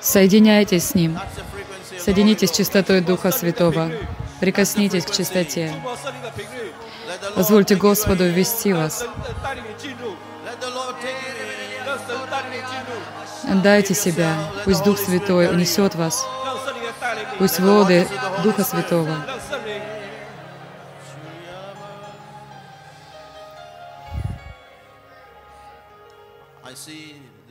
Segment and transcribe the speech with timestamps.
[0.00, 1.18] Соединяйтесь с Ним.
[1.98, 3.90] Соединитесь с чистотой Духа Святого.
[4.40, 5.72] Прикоснитесь к чистоте.
[7.34, 9.04] Позвольте Господу ввести вас.
[13.62, 14.34] Дайте себя.
[14.64, 16.26] Пусть Дух Святой унесет вас.
[17.38, 18.06] Пусть воды
[18.42, 19.16] Духа Святого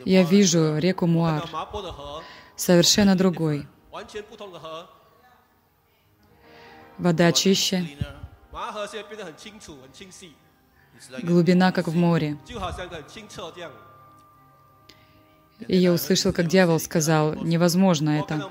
[0.06, 1.50] я вижу реку Муар,
[2.56, 3.68] совершенно другой.
[6.98, 7.90] Вода чище,
[11.24, 12.38] глубина, как в море.
[15.68, 18.50] И я услышал, как дьявол сказал, невозможно это.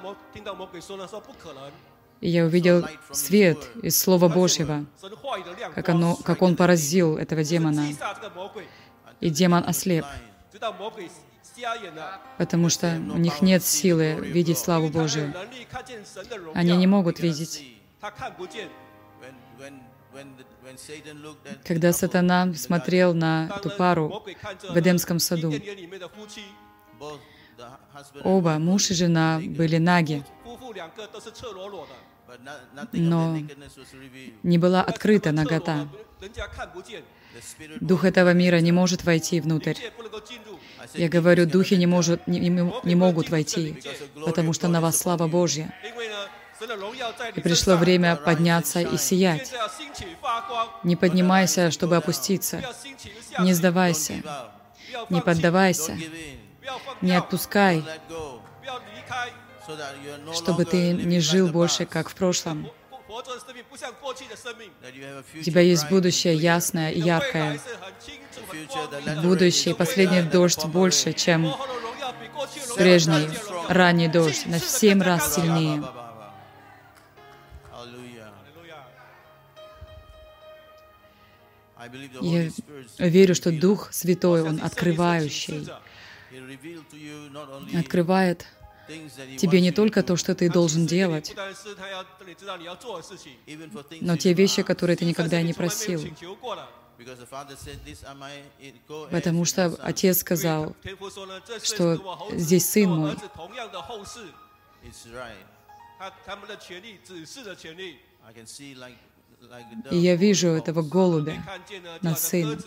[2.20, 4.86] И я увидел свет из Слова Божьего,
[5.74, 7.86] как, оно, как он поразил этого демона.
[9.20, 10.06] И демон ослеп,
[12.38, 15.34] потому что у них нет силы видеть славу Божию.
[16.54, 17.78] Они не могут видеть.
[21.64, 24.24] Когда сатана смотрел на эту пару
[24.68, 25.52] в Эдемском саду,
[28.22, 30.24] оба, муж и жена, были наги,
[32.92, 33.38] но
[34.42, 35.88] не была открыта нагота.
[37.80, 39.74] Дух этого мира не может войти внутрь.
[40.94, 43.82] Я говорю, духи не, может, не, не могут войти,
[44.24, 45.74] потому что на вас слава Божья.
[47.34, 49.52] И пришло время подняться и сиять.
[50.82, 52.62] Не поднимайся, чтобы опуститься.
[53.38, 54.22] Не сдавайся.
[55.10, 55.96] Не поддавайся.
[57.00, 57.84] Не отпускай,
[60.32, 62.70] чтобы ты не жил больше, как в прошлом.
[65.36, 67.60] У тебя есть будущее ясное и яркое.
[69.22, 71.54] Будущее, последний дождь больше, чем
[72.76, 73.28] прежний,
[73.68, 75.84] ранний дождь, на семь раз сильнее.
[82.20, 82.50] Я
[82.98, 85.68] верю, что Дух Святой, Он открывающий,
[87.78, 88.46] открывает
[89.38, 91.34] тебе не только то, что ты должен делать,
[94.00, 96.02] но те вещи, которые ты никогда не просил.
[99.10, 100.76] Потому что Отец сказал,
[101.62, 102.00] что
[102.32, 103.16] здесь Сын мой.
[109.90, 111.42] И я вижу этого голубя
[112.00, 112.58] над сыном.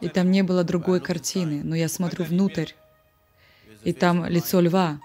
[0.00, 2.72] И там не было другой картины, но я смотрю внутрь,
[3.84, 5.00] и там лицо льва.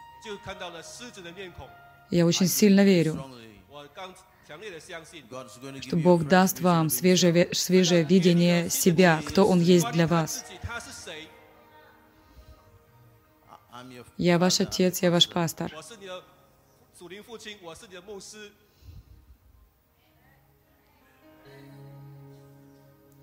[2.10, 3.26] Я очень сильно верю,
[5.82, 10.46] что Бог даст вам свежее, свежее видение себя, кто Он есть для вас.
[14.18, 15.72] Я ваш отец, я ваш пастор.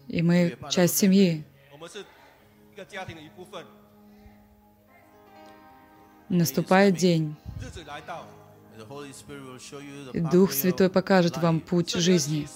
[0.08, 1.44] И мы часть семьи.
[6.28, 7.36] Наступает день.
[10.12, 12.48] И Дух Святой покажет вам путь жизни.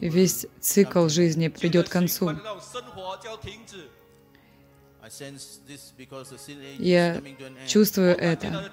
[0.00, 2.30] Весь цикл жизни придет к концу.
[6.78, 7.20] Я
[7.66, 8.70] чувствую это,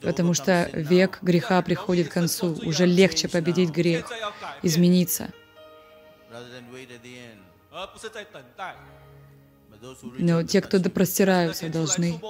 [0.00, 2.58] потому что век греха приходит к концу.
[2.64, 4.10] Уже легче победить грех,
[4.62, 5.32] измениться.
[10.18, 12.20] Но те, кто допростираются, должны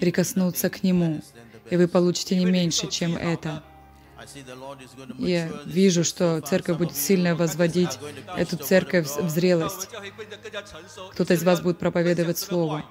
[0.00, 1.22] прикоснуться к Нему,
[1.70, 3.62] и вы получите не меньше, чем это.
[5.18, 7.98] Я вижу, что церковь будет сильно возводить
[8.36, 9.88] эту церковь в зрелость.
[11.12, 12.84] Кто-то из вас будет проповедовать Слово.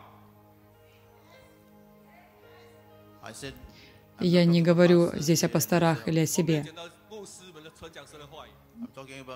[4.20, 6.66] я не говорю здесь о пасторах или о себе.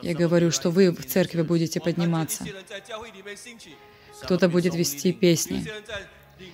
[0.02, 2.46] Я говорю, что вы в церкви будете подниматься.
[4.24, 5.66] Кто-то будет вести песни,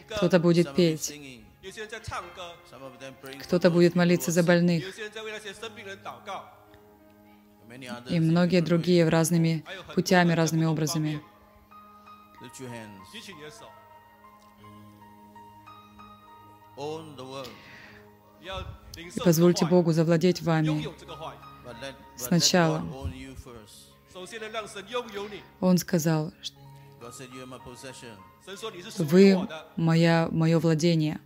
[0.10, 1.14] кто-то будет петь,
[3.42, 4.84] кто-то будет молиться за больных,
[8.10, 9.64] и многие другие разными
[9.94, 11.22] путями, разными образами.
[18.98, 20.88] И позвольте Богу завладеть вами
[22.18, 22.84] сначала.
[25.60, 26.34] Он сказал,
[28.98, 31.20] вы моя, мое владение.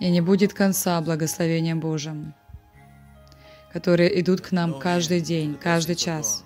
[0.00, 2.34] И не будет конца благословениям Божьим,
[3.72, 6.44] которые идут к нам каждый день, каждый час.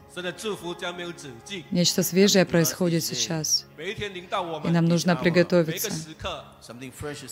[1.71, 3.67] Нечто свежее происходит сейчас.
[3.79, 5.91] И нам нужно приготовиться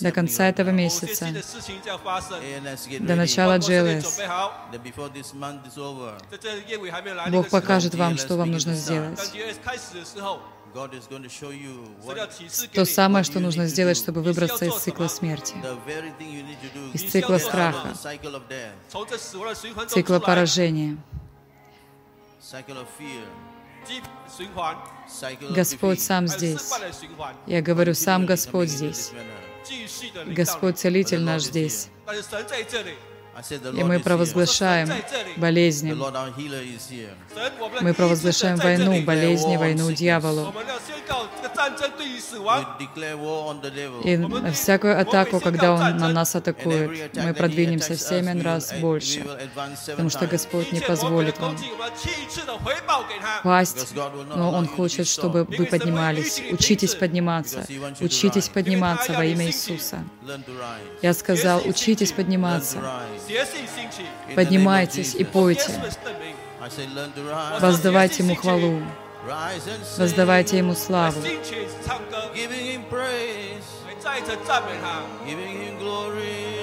[0.01, 1.29] до конца этого месяца,
[3.01, 4.07] до начала GLS.
[7.31, 9.19] Бог покажет вам, что вам нужно сделать.
[12.73, 15.55] То самое, что нужно сделать, чтобы выбраться из цикла смерти,
[16.93, 17.95] из цикла страха,
[19.89, 20.99] цикла поражения.
[25.51, 26.73] Господь сам здесь.
[27.47, 29.13] Я говорю, сам Господь здесь.
[30.27, 31.89] Господь Целитель наш здесь.
[33.77, 34.89] И мы провозглашаем
[35.37, 35.95] болезни.
[37.81, 40.53] Мы провозглашаем войну, болезни, войну дьяволу.
[44.05, 49.25] И всякую атаку, когда он на нас атакует, мы продвинемся в семь раз больше,
[49.87, 51.57] потому что Господь не позволит вам
[53.43, 53.95] пасть,
[54.35, 56.43] но Он хочет, чтобы вы поднимались.
[56.51, 57.67] Учитесь подниматься,
[58.01, 60.05] учитесь подниматься во имя Иисуса.
[61.03, 62.79] Я сказал, учитесь подниматься.
[64.35, 65.73] Поднимайтесь и пойте.
[67.61, 68.83] Воздавайте Ему хвалу.
[69.99, 71.21] Воздавайте Ему славу.
[75.81, 76.55] Glory.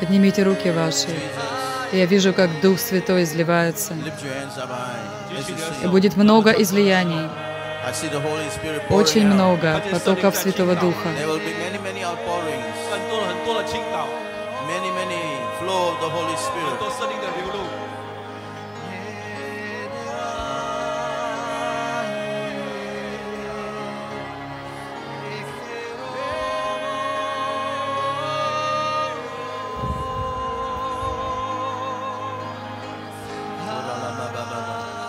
[0.00, 1.08] Поднимите руки ваши.
[1.92, 3.94] Я вижу, как Дух Святой изливается.
[5.82, 7.28] И будет много излияний.
[8.90, 11.08] Очень много потоков Святого Духа.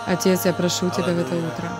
[0.08, 1.70] Отец, я прошу Тебя в это утро.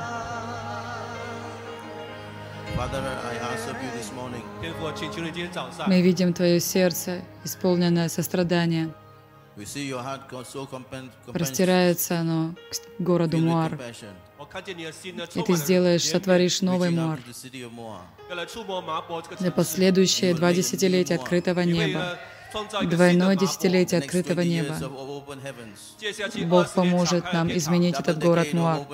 [5.87, 8.93] Мы видим Твое сердце, исполненное сострадание.
[11.33, 12.55] Простирается оно
[12.99, 13.79] к городу Муар.
[15.35, 17.19] И ты сделаешь, сотворишь новый Муар
[19.41, 22.19] для последующие два десятилетия открытого неба
[22.85, 24.77] двойное десятилетие открытого неба.
[26.47, 28.87] Бог поможет нам изменить этот город Муа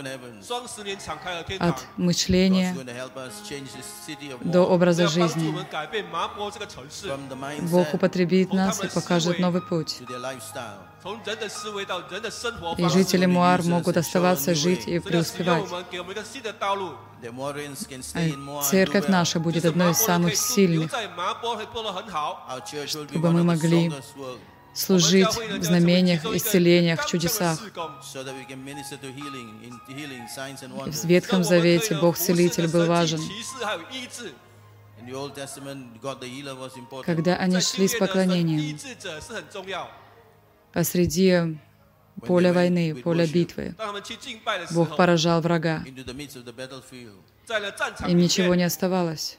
[1.58, 2.76] от мышления
[4.42, 5.54] до образа жизни.
[7.70, 10.00] Бог употребит нас и покажет новый путь.
[12.78, 15.64] И жители Муар могут оставаться, жить и преуспевать.
[18.62, 20.90] Церковь наша будет одной из самых сильных,
[22.86, 23.92] чтобы мы могли
[24.74, 27.60] служить в знамениях, исцелениях, чудесах.
[30.86, 33.20] В Ветхом Завете Бог Целитель был важен.
[37.04, 38.78] Когда они шли с поклонением,
[40.72, 41.58] посреди
[42.20, 43.74] Поле войны, поле битвы.
[44.70, 45.84] Бог поражал врага.
[48.08, 49.38] Им ничего не оставалось.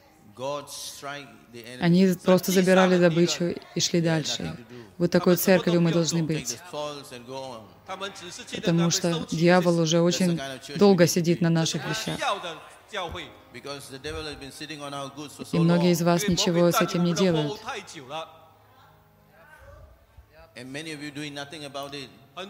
[1.79, 4.57] Они просто забирали добычу и шли дальше.
[4.97, 6.59] Вот такой церковью мы должны быть.
[8.55, 10.39] Потому что дьявол уже очень
[10.75, 12.19] долго сидит на наших вещах.
[15.53, 17.59] И многие из вас ничего с этим не делают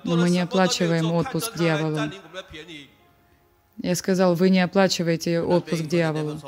[0.03, 1.99] но мы не оплачиваем отпуск дьяволу.
[3.77, 6.39] Я сказал, вы не оплачиваете отпуск дьяволу.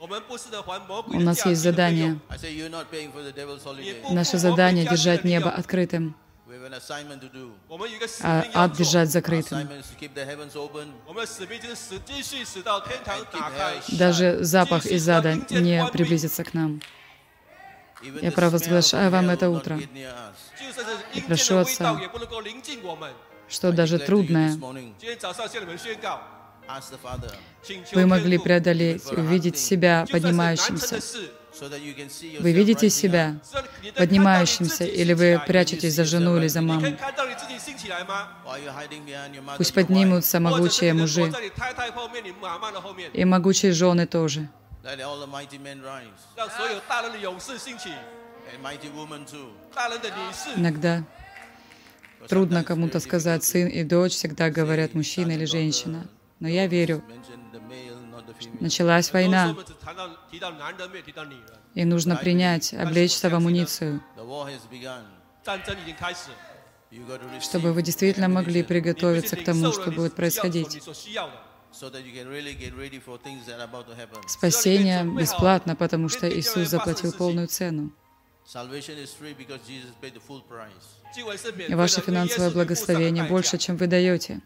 [0.00, 2.20] У нас есть задание.
[4.10, 6.14] Наше задание— держать небо открытым,
[8.22, 9.68] а ад держать закрытым.
[13.88, 16.80] Даже запах из ада не приблизится к нам.
[18.02, 19.78] Я провозглашаю вам это утро.
[21.14, 22.00] И прошу Отца,
[23.48, 24.56] что даже трудное.
[27.92, 31.00] вы могли преодолеть, увидеть себя поднимающимся.
[32.40, 33.40] Вы видите себя
[33.96, 36.86] поднимающимся, или вы прячетесь за жену или за маму.
[39.56, 41.32] Пусть поднимутся могучие мужи
[43.12, 44.48] и могучие жены тоже.
[44.88, 46.08] Let all the mighty men rise.
[46.34, 47.90] 让所有大人的勇士兴起。
[47.90, 49.50] And mighty women too.
[49.74, 50.58] 大人的女士。
[50.58, 51.04] Иногда
[52.26, 56.06] трудно кому-то сказать сын и дочь, всегда говорят мужчина или женщина.
[56.40, 57.04] Но я верю,
[58.60, 59.54] началась война,
[61.74, 64.00] и нужно принять, облечься в амуницию,
[67.42, 70.80] чтобы вы действительно могли приготовиться к тому, что будет происходить.
[74.26, 77.92] Спасение бесплатно, потому что Иисус заплатил полную цену.
[81.70, 84.40] Ваше финансовое благословение больше, чем вы даете.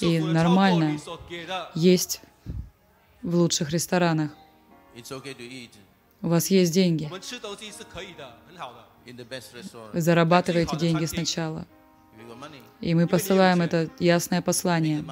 [0.00, 0.98] И нормально
[1.74, 2.20] есть
[3.22, 4.30] в лучших ресторанах.
[6.20, 7.10] У вас есть деньги
[9.92, 11.66] зарабатываете деньги сначала.
[12.80, 15.04] И мы посылаем это ясное послание.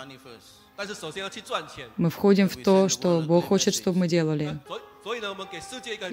[1.97, 4.59] Мы входим в то, что Бог хочет, чтобы мы делали.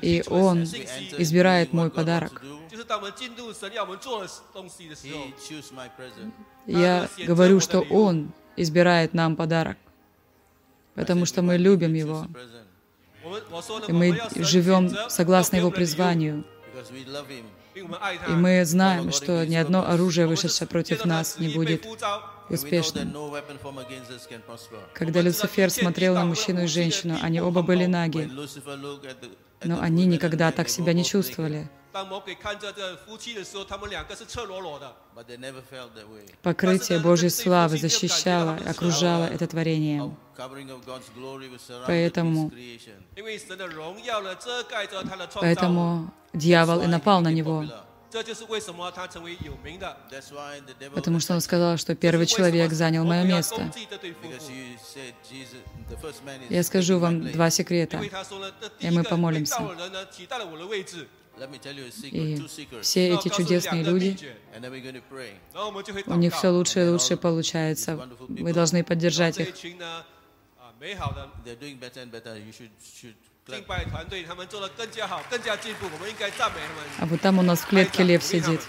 [0.01, 2.41] И Он избирает мой подарок.
[6.65, 9.77] Я говорю, что Он избирает нам подарок,
[10.95, 12.27] потому что мы любим Его.
[13.87, 16.45] И мы живем согласно Его призванию,
[17.75, 21.85] и мы знаем, что ни одно оружие, вышедшее против нас, не будет
[22.49, 23.13] успешным.
[24.93, 28.29] Когда Люцифер смотрел на мужчину и женщину, они оба были наги,
[29.63, 31.69] но они никогда так себя не чувствовали.
[31.93, 34.91] 当魔鬼看着这夫妻的时候，他们两个是赤裸裸的。
[36.41, 40.11] Покрытие Божьей славы защищало, окружало это творение.
[41.85, 42.51] Поэтому,
[45.35, 47.63] поэтому дьявол и напал на него.
[50.95, 53.71] Потому что он сказал, что первый человек занял мое место.
[56.49, 58.01] Я скажу вам два секрета,
[58.79, 59.61] и мы помолимся.
[61.35, 62.47] И
[62.81, 64.17] все эти чудесные люди,
[65.55, 68.07] ну, у них все лучше и лучше получается.
[68.27, 69.49] Мы должны поддержать их.
[76.99, 78.61] А вот там у нас в клетке лев сидит.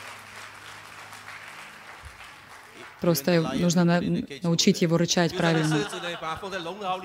[3.01, 4.01] Просто нужно на,
[4.43, 5.87] научить его рычать правильно.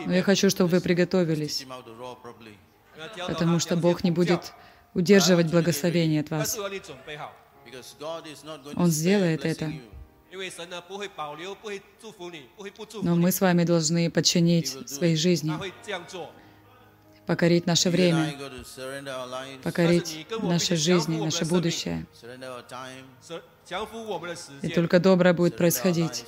[0.05, 1.65] Но я хочу, чтобы вы приготовились,
[3.27, 4.53] потому что Бог не будет
[4.93, 6.57] удерживать благословение от вас.
[8.75, 9.71] Он сделает это.
[13.01, 15.53] Но мы с вами должны подчинить своей жизни,
[17.25, 18.35] покорить наше время,
[19.63, 22.05] покорить наши жизни, наше будущее.
[24.61, 26.25] И только доброе будет происходить.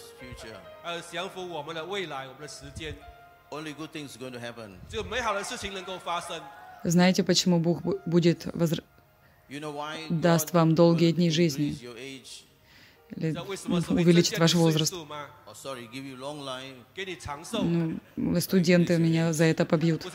[6.83, 8.83] Знаете, почему Бог будет возр...
[10.09, 11.77] даст вам долгие дни жизни?
[13.15, 13.35] Или
[13.89, 14.93] увеличит ваш возраст?
[18.15, 20.05] Ну, студенты меня за это побьют.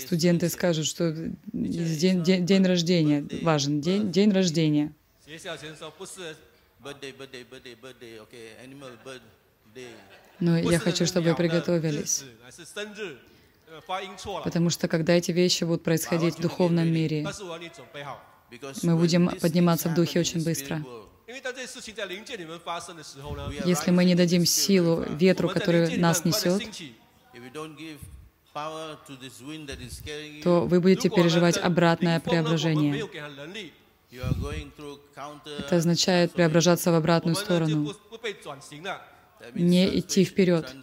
[0.00, 1.12] Студенты скажут, что
[1.52, 3.26] день, день, день рождения.
[3.42, 4.92] важен, день, день рождения.
[5.32, 6.36] 也小声说不是
[6.84, 9.88] birthday birthday birthday birthday OK animal birthday。
[10.40, 12.24] Но ну, я хочу, чтобы вы приготовились.
[14.44, 17.26] Потому что когда эти вещи будут происходить в духовном мире,
[18.82, 20.84] мы будем подниматься в духе очень быстро.
[23.64, 26.62] Если мы не дадим силу ветру, который нас несет,
[30.42, 33.08] то вы будете переживать обратное преображение.
[34.12, 37.94] Это означает преображаться в обратную сторону,
[39.54, 40.74] не идти вперед.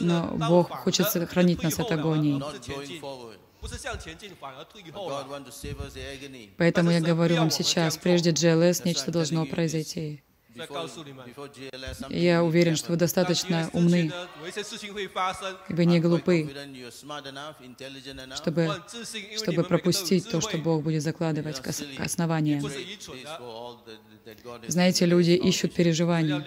[0.00, 2.42] Но Бог хочет сохранить нас от агонии.
[6.56, 10.22] Поэтому я говорю вам сейчас, прежде GLS нечто должно произойти.
[12.10, 14.12] Я уверен, что вы достаточно умны,
[15.68, 16.48] вы не глупы,
[18.36, 18.82] чтобы,
[19.36, 21.68] чтобы пропустить то, что Бог будет закладывать к
[22.00, 22.62] основанию.
[24.68, 26.42] Знаете, люди ищут переживаний.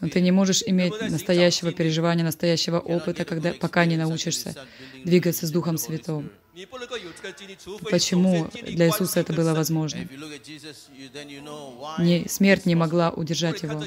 [0.00, 4.54] Но ты не можешь иметь настоящего переживания, настоящего опыта, когда, пока не научишься
[5.04, 6.30] двигаться с Духом Святым.
[7.90, 10.08] Почему для Иисуса это было возможно?
[11.98, 13.82] Не, смерть не могла удержать его.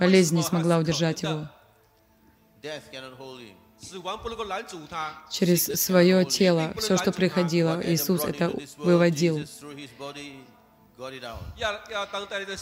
[0.00, 1.48] Болезнь не смогла удержать его.
[5.30, 9.44] Через свое тело, все, что приходило, Иисус это выводил.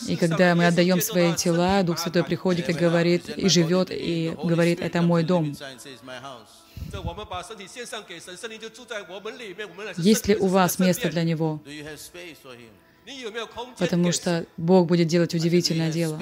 [0.07, 4.81] И когда мы отдаем свои тела, Дух Святой приходит и говорит, и живет, и говорит,
[4.81, 5.55] это мой дом.
[9.97, 11.61] Есть ли у вас место для Него?
[13.79, 16.21] Потому что Бог будет делать удивительное дело,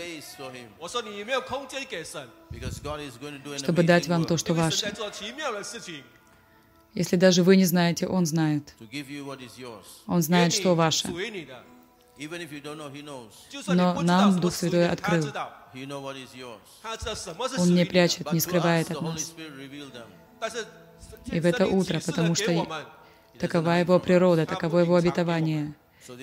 [3.57, 4.93] чтобы дать вам то, что ваше.
[6.95, 8.75] Если даже вы не знаете, Он знает.
[10.07, 11.09] Он знает, что ваше.
[13.67, 15.27] Но нам Дух Святой открыл.
[17.59, 19.35] Он не прячет, не скрывает от нас.
[21.27, 22.67] И в это утро, потому что
[23.39, 25.75] такова его природа, таково его обетование.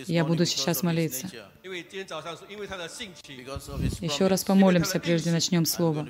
[0.07, 1.27] Я буду сейчас молиться.
[1.63, 6.07] Еще раз помолимся, прежде начнем слово.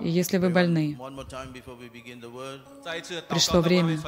[0.00, 0.98] И если вы больны,
[3.28, 3.98] пришло время.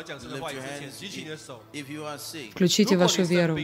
[2.53, 3.59] Включите вашу веру.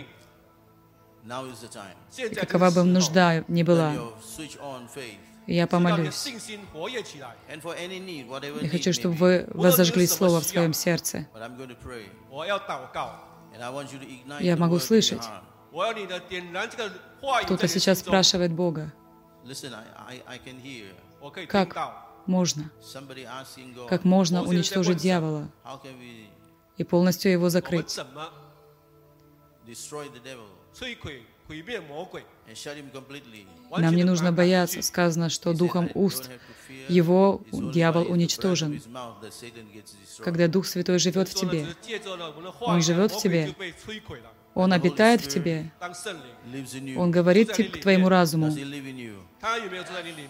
[1.25, 3.95] И какова бы нужда ни была,
[5.47, 6.27] я помолюсь.
[8.61, 11.27] Я хочу, чтобы вы возожгли Слово в своем сердце.
[14.41, 15.23] Я могу слышать.
[17.45, 18.93] Кто-то сейчас спрашивает Бога,
[21.49, 21.77] как
[22.27, 22.71] можно,
[23.89, 25.49] как можно уничтожить дьявола
[26.77, 27.99] и полностью его закрыть.
[33.77, 34.83] Нам не нужно бояться.
[34.83, 36.31] Сказано, что духом уст
[36.89, 38.81] его дьявол уничтожен.
[40.19, 41.67] Когда Дух Святой живет в тебе,
[42.61, 43.55] он живет в тебе,
[44.55, 45.71] он обитает в тебе.
[46.97, 48.55] Он говорит тебе, твоему разуму.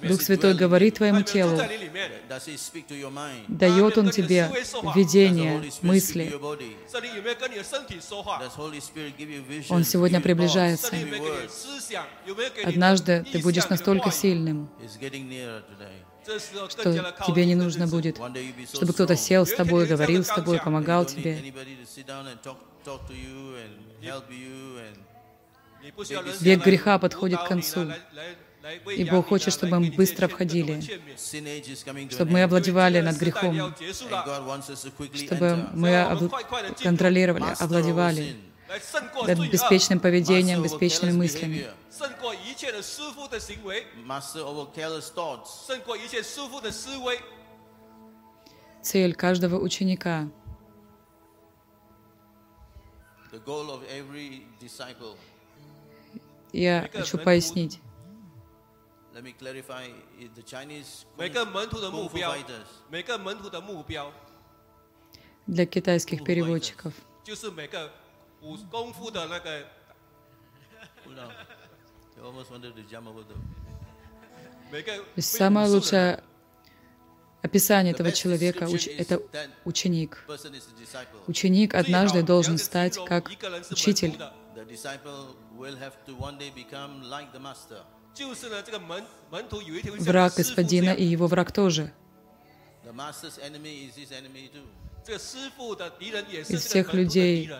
[0.03, 1.59] Дух Святой говорит твоему телу.
[3.49, 4.51] Дает Он тебе
[4.95, 6.33] видение, мысли.
[9.69, 10.97] Он сегодня приближается.
[12.65, 14.71] Однажды ты будешь настолько сильным,
[16.69, 18.19] что тебе не нужно будет,
[18.73, 21.53] чтобы кто-то сел с тобой, говорил с тобой, помогал тебе.
[26.41, 27.93] Век греха подходит к концу.
[28.97, 30.81] И Бог хочет, чтобы мы быстро входили,
[32.11, 33.75] чтобы мы овладевали над грехом,
[35.17, 36.31] чтобы мы об...
[36.81, 38.37] контролировали, овладевали
[39.27, 41.67] над беспечным поведением, беспечными мыслями.
[48.83, 50.29] Цель каждого ученика—
[56.53, 57.81] я хочу пояснить.
[65.47, 66.95] Для китайских переводчиков.
[75.19, 76.23] Самая лучшая
[77.43, 79.21] Описание этого человека— это
[79.65, 80.25] ученик.
[81.27, 83.31] Ученик однажды должен стать как
[83.71, 84.17] учитель.
[89.99, 91.93] Враг господина и его враг тоже.
[96.49, 97.51] Из всех людей,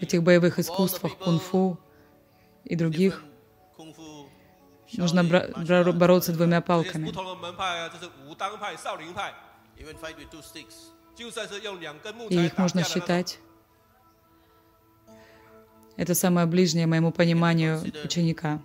[0.00, 1.78] этих боевых искусствах, кунг-фу
[2.64, 3.22] и других,
[4.96, 5.24] Нужно
[5.92, 7.08] бороться двумя палками.
[12.30, 13.38] И их можно считать.
[15.96, 18.62] Это самое ближнее моему пониманию ученика.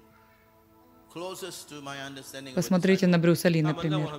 [2.55, 4.09] Посмотрите на Брюса Ли, например.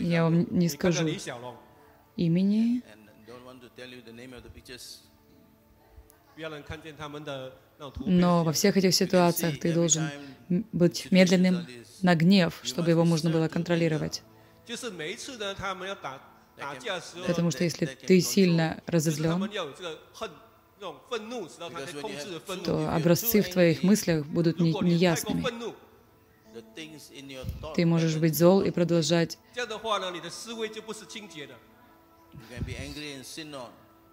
[0.00, 1.08] Я вам не скажу
[2.16, 2.82] имени,
[8.06, 10.08] но во всех этих ситуациях ты должен
[10.48, 11.66] быть медленным
[12.02, 14.22] на гнев, чтобы его можно было контролировать.
[17.26, 19.50] Потому что если ты сильно разозлен,
[22.64, 25.44] то образцы в твоих мыслях будут не, неясными.
[27.74, 29.38] Ты можешь быть зол и продолжать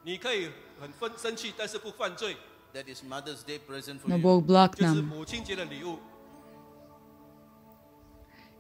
[0.08, 0.48] 你可以
[0.80, 2.38] 很分生气，但是不犯罪。
[2.74, 4.22] That is Mother's Day present for Но you.
[4.22, 5.04] Бог благ 就是 нам.
[5.04, 6.00] 母亲节的礼物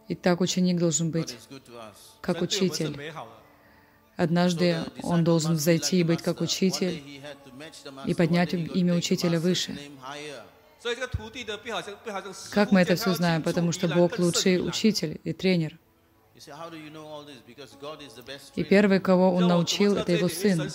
[0.10, 2.18] ，И так ученик должен God быть is good to us.
[2.22, 2.98] как 神对我们是 учитель.
[2.98, 3.32] 美好的。
[4.18, 6.40] Однажды So the он disciple должен must be like взойти и the быть как master.
[6.40, 7.02] One day учитель.
[7.06, 8.16] he had to match the master.
[8.16, 9.72] поднять One day he имя would take the учителя выше.
[9.72, 10.42] master's name higher.
[10.82, 12.56] 所以这个徒弟的必好像必好像师傅。
[12.56, 13.42] Как мы это все знаем?
[13.42, 15.78] Потому что Бог лучший учитель и тренер.
[18.56, 20.70] И первый, кого он научил, это его сын.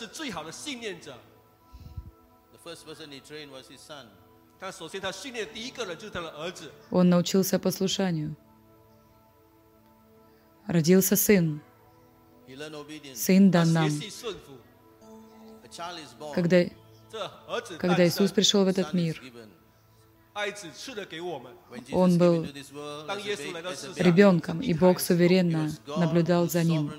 [6.91, 8.37] Он научился послушанию.
[10.67, 11.61] Родился сын.
[13.15, 13.91] Сын дан нам.
[16.35, 16.65] Когда,
[17.79, 19.21] когда Иисус пришел в этот мир,
[21.93, 22.47] он был
[23.97, 26.91] ребенком, и Бог суверенно наблюдал за ним.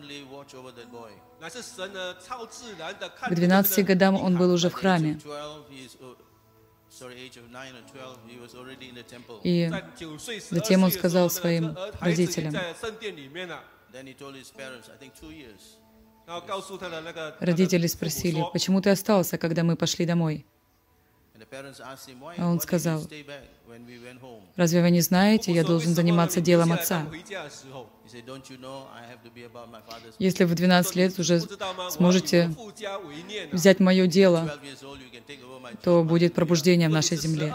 [3.21, 5.19] К 12 годам он был уже в храме.
[9.43, 9.71] И
[10.51, 12.53] затем он сказал своим родителям,
[17.39, 20.45] родители спросили, почему ты остался, когда мы пошли домой?
[22.37, 23.07] А он сказал,
[24.55, 27.07] «Разве вы не знаете, я должен заниматься делом отца?»
[30.19, 31.41] Если вы 12 лет уже
[31.89, 32.51] сможете
[33.51, 34.59] взять мое дело,
[35.81, 37.53] то будет пробуждение в нашей земле.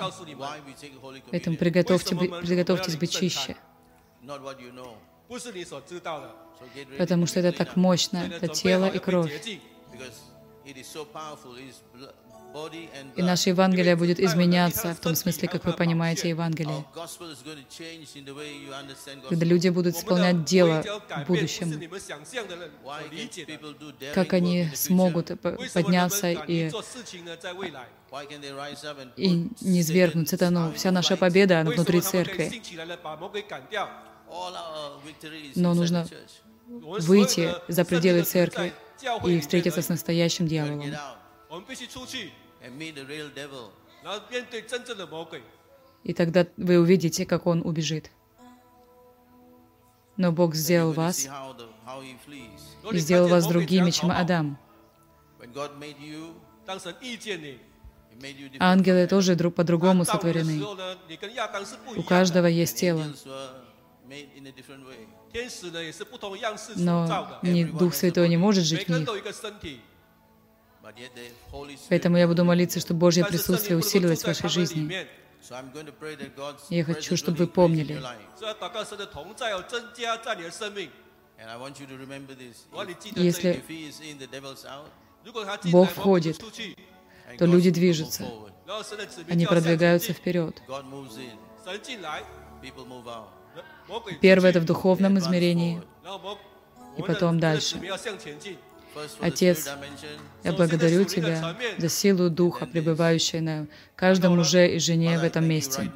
[1.31, 3.55] Поэтому приготовьте, приготовьтесь быть чище.
[6.97, 9.31] Потому что это так мощно, это тело и кровь.
[13.15, 16.85] И наше Евангелие будет изменяться в том смысле, как вы понимаете Евангелие.
[19.29, 21.81] Когда люди будут исполнять дело в будущем.
[24.13, 25.31] Как они смогут
[25.73, 26.71] подняться и
[29.17, 30.71] и не свергнуть сатану.
[30.73, 32.61] Вся наша победа внутри церкви.
[35.55, 36.07] Но нужно
[36.67, 38.73] выйти за пределы церкви
[39.25, 40.93] и встретиться с настоящим дьяволом.
[46.04, 48.12] И тогда вы увидите, как он убежит.
[50.17, 51.28] Но Бог сделал вас
[52.91, 54.58] и сделал вас другими, чем Адам.
[58.60, 60.63] Ангелы тоже друг по-другому сотворены.
[61.97, 63.04] У каждого есть тело.
[66.75, 69.10] Но не Дух Святой не может жить в них.
[71.89, 75.07] Поэтому я буду молиться, чтобы Божье присутствие усилилось в вашей жизни.
[76.69, 78.01] Я хочу, чтобы вы помнили.
[83.15, 83.63] Если
[85.71, 86.43] Бог входит,
[87.37, 88.25] то люди движутся.
[89.29, 90.61] Они продвигаются вперед.
[94.21, 95.81] Первое— это в духовном измерении,
[96.97, 97.79] и потом дальше.
[99.19, 99.69] Отец,
[100.43, 105.91] я благодарю Тебя за силу Духа, пребывающей на каждом муже и жене в этом месте.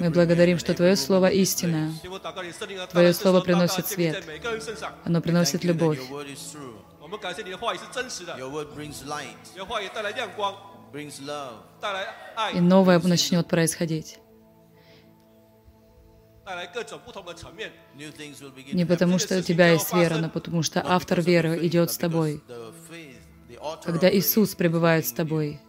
[0.00, 1.92] Мы благодарим, что Твое Слово истина.
[2.90, 4.24] Твое Слово приносит свет.
[5.04, 6.00] Оно приносит любовь.
[12.54, 14.18] И новое начнет происходить.
[18.72, 22.42] Не потому, что у тебя есть вера, но потому, что автор веры идет с тобой.
[23.84, 25.60] Когда Иисус пребывает с тобой,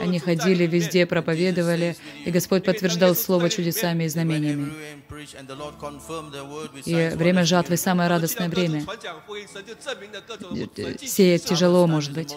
[0.00, 4.72] они ходили везде, проповедовали, и Господь подтверждал Слово чудесами и знамениями.
[6.84, 8.86] И время жатвы— самое радостное время.
[11.00, 12.32] Сеять тяжело, может быть,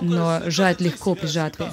[0.00, 1.72] но жать легко при жатве.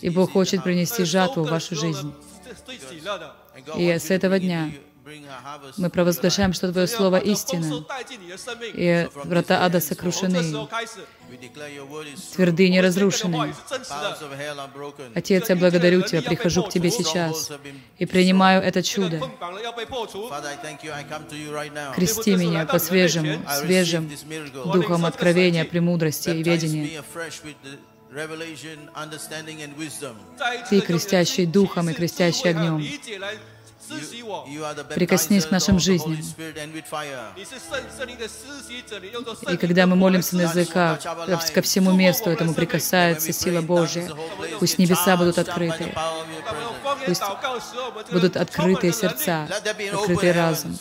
[0.00, 2.12] И Бог хочет принести жатву в вашу жизнь.
[3.76, 4.70] И с этого дня
[5.76, 7.84] мы провозглашаем, что Твое Слово истина,
[8.74, 10.68] и врата ада сокрушены,
[12.34, 13.54] твердыни разрушены.
[15.14, 17.50] Отец, я благодарю Тебя, прихожу к Тебе сейчас
[17.98, 19.20] и принимаю это чудо.
[21.94, 24.10] Крести меня по-свежему, свежим
[24.72, 27.02] духом откровения, премудрости и ведения.
[30.68, 32.84] Ты, крестящий духом и крестящий огнем,
[34.94, 36.18] прикоснись к нашим жизням.
[39.50, 44.10] И когда мы молимся на языках, э, ко всему месту этому прикасается сила Божья.
[44.58, 45.94] Пусть небеса будут открыты.
[47.06, 47.22] Пусть
[48.12, 49.48] будут открытые сердца,
[49.92, 50.78] открытый разум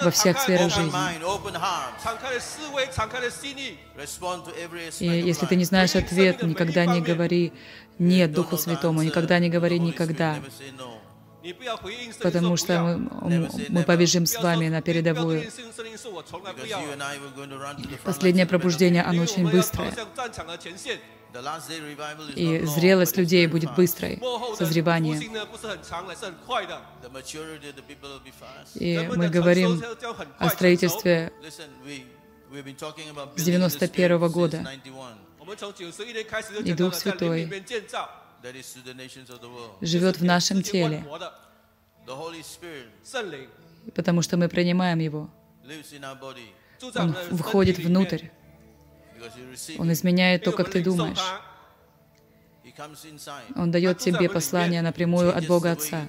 [0.00, 0.98] во всех сферах жизни.
[5.00, 7.52] И если ты не знаешь ответ, никогда не говори
[7.98, 10.38] «нет» Духу Святому, никогда не говори «никогда»
[12.22, 15.44] потому что мы, мы побежим с вами на передовую.
[18.04, 19.92] Последнее пробуждение, оно очень быстрое.
[22.34, 24.20] И зрелость людей будет быстрой,
[24.56, 25.16] созревание.
[28.74, 29.82] И мы говорим
[30.38, 31.32] о строительстве
[33.36, 34.66] с 91 -го года.
[36.64, 37.48] И Дух Святой
[39.80, 41.04] живет в нашем теле,
[43.94, 45.30] потому что мы принимаем Его.
[46.96, 48.28] Он входит внутрь.
[49.78, 51.18] Он изменяет то, как ты думаешь.
[53.56, 56.06] Он дает тебе послание напрямую от Бога Отца.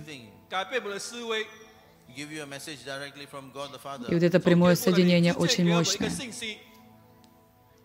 [4.07, 6.11] И вот это прямое соединение очень мощное.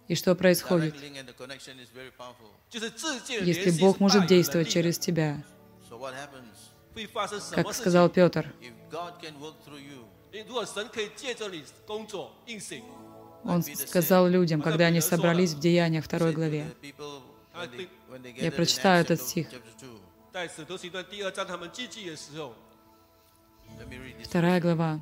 [0.09, 0.95] И что происходит?
[3.41, 5.43] Если Бог может действовать через тебя,
[7.53, 8.53] как сказал Петр,
[13.45, 16.67] он сказал людям, когда они собрались в Деяниях 2 главе.
[18.37, 19.49] Я прочитаю этот стих.
[24.25, 25.01] Вторая глава.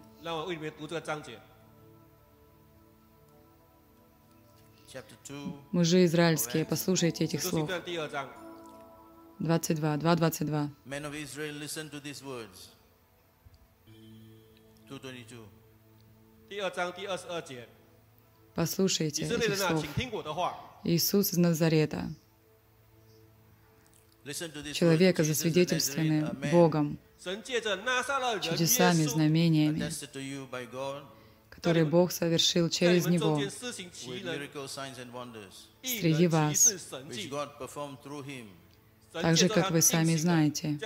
[5.72, 7.68] Мужи израильские, послушайте этих слов.
[9.40, 10.70] 22, 2, 22.
[18.54, 19.84] Послушайте этих слов.
[20.84, 22.10] Иисус из Назарета,
[24.72, 26.98] человека, засвидетельствованный Богом,
[28.40, 29.90] чудесами, знамениями,
[31.64, 33.40] который Бог совершил через него.
[35.82, 36.90] среди вас,
[39.12, 40.78] так же, как вы сами знаете.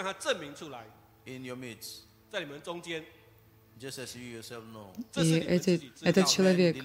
[5.16, 6.76] И эти, этот человек,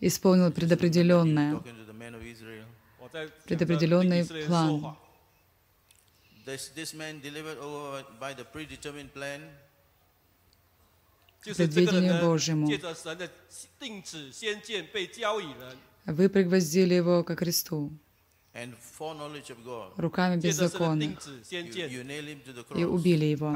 [0.00, 1.60] исполнил предопределенное,
[3.44, 4.96] предопределенный план
[6.48, 9.40] this, this man delivered over by the predetermined plan,
[12.20, 12.66] Божьему.
[16.06, 17.92] Вы пригвоздили его ко кресту
[19.96, 21.18] руками беззаконных
[22.74, 23.54] и убили его.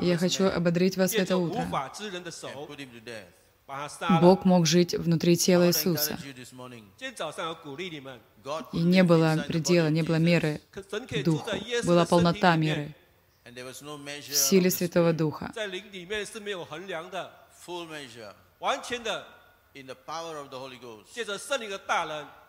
[0.00, 1.66] Я хочу ободрить вас это утро.
[4.20, 6.18] Бог мог жить внутри тела Иисуса.
[8.72, 10.60] И не было предела, не было меры
[11.24, 11.50] Духу.
[11.84, 12.94] Была полнота меры
[13.44, 15.52] в силе Святого Духа.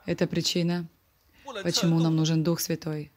[0.06, 0.86] Это причина,
[1.64, 3.12] почему нам нужен Дух Святой.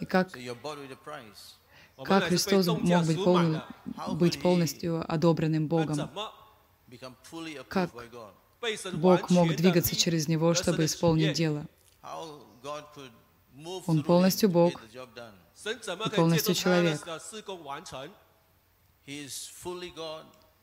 [0.00, 0.36] И как
[2.04, 3.62] как Христос мог быть, полным,
[4.12, 6.10] быть полностью одобренным Богом?
[7.68, 7.90] Как
[8.94, 11.66] Бог мог двигаться через него, чтобы исполнить дело?
[13.86, 14.80] Он полностью Бог
[15.64, 17.00] и полностью человек,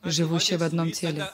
[0.03, 1.29] живущий в одном теле.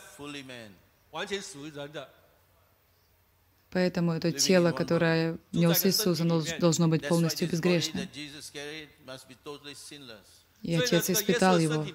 [3.72, 8.08] Поэтому это тело, которое нес Иисус, оно должно быть полностью безгрешным.
[10.62, 11.86] И Отец испытал его.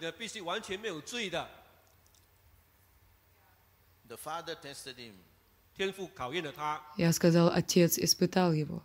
[6.96, 8.82] Я сказал, Отец испытал его.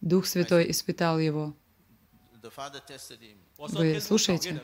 [0.00, 1.56] Дух Святой испытал его.
[3.58, 4.62] Вы слушаете?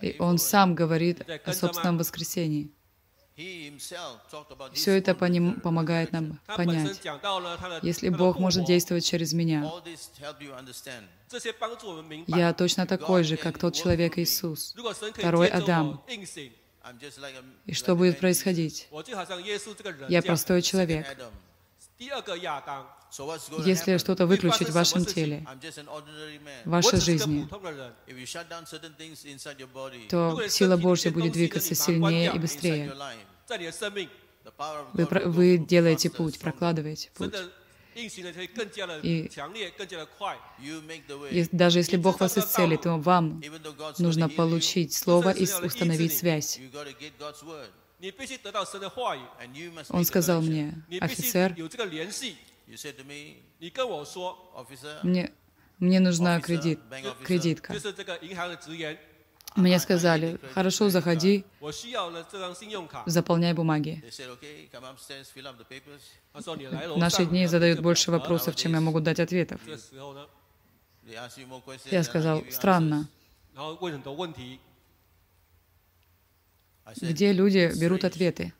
[0.00, 2.70] И он сам говорит о собственном воскресении.
[4.74, 7.00] Все это по ним помогает нам понять.
[7.82, 9.70] Если Бог может действовать через меня,
[12.26, 14.74] я точно такой же, как тот человек Иисус,
[15.14, 16.02] второй Адам.
[17.66, 18.88] И что будет происходить?
[20.08, 21.06] Я простой человек
[23.64, 25.46] если что-то выключить в вашем теле,
[26.64, 27.48] в вашей жизни,
[30.08, 32.92] то сила Божья будет двигаться сильнее и быстрее.
[34.92, 37.34] Вы, вы делаете путь, прокладываете путь.
[39.02, 39.30] И,
[41.30, 43.42] и даже если Бог вас исцелит, то вам
[43.98, 46.60] нужно получить Слово и установить связь.
[49.88, 51.56] Он сказал мне, офицер,
[53.58, 54.36] 你跟我说
[55.02, 55.32] ，мне
[55.78, 56.80] мне нужна кредит,
[57.24, 57.74] кредитка.
[59.56, 61.44] Мне сказали, хорошо, заходи,
[63.06, 64.04] заполняй бумаги.
[66.96, 69.60] Наши дни задают больше вопросов, чем я могу дать ответов.
[71.90, 73.08] Я сказал, странно.
[77.00, 78.52] Где люди берут ответы?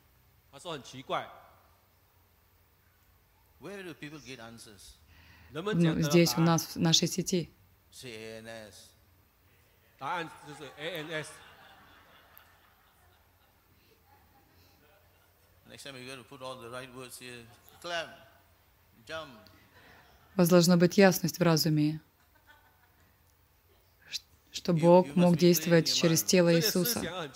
[5.51, 7.49] Ну, здесь у нас, в нашей сети.
[20.35, 21.99] У вас должна быть ясность в разуме,
[24.51, 27.29] что Бог мог действовать через тело Иисуса,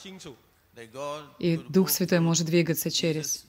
[1.40, 3.46] и Дух Святой может двигаться через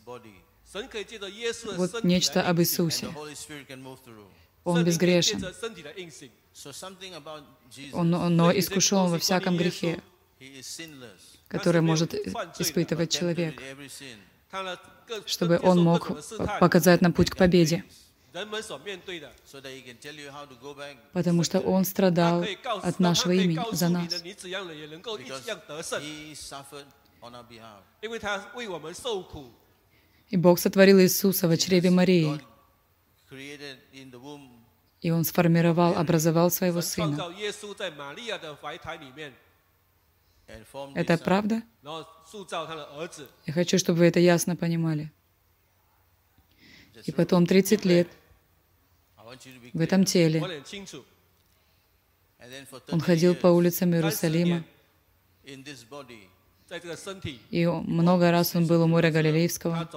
[1.76, 3.08] вот нечто об Иисусе.
[4.64, 5.44] Он безгрешен.
[7.92, 10.02] Он, но искушен во всяком грехе,
[11.48, 13.60] который может испытывать человек,
[15.26, 16.10] чтобы он мог
[16.60, 17.84] показать нам путь к победе.
[21.12, 24.08] Потому что Он страдал от нашего имени за нас.
[30.30, 32.40] И Бог сотворил Иисуса в чреве Марии.
[35.00, 37.18] И Он сформировал, образовал Своего Сына.
[40.94, 41.62] Это правда?
[43.46, 45.12] Я хочу, чтобы вы это ясно понимали.
[47.04, 48.08] И потом 30 лет
[49.72, 50.42] в этом теле.
[52.90, 54.64] Он ходил по улицам Иерусалима.
[57.50, 59.88] И много раз он был у моря Галилейского.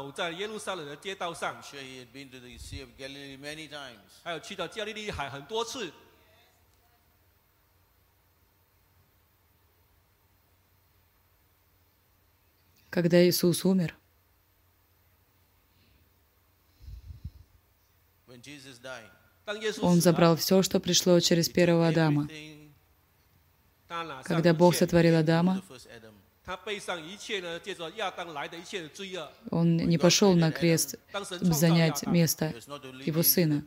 [12.89, 13.95] Когда Иисус умер,
[19.82, 22.27] он забрал все, что пришло через первого Адама.
[24.23, 25.63] Когда Бог сотворил Адама,
[29.51, 30.95] он не пошел на крест
[31.41, 32.53] занять место
[33.05, 33.65] его сына.